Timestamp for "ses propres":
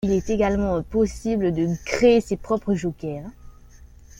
2.21-2.73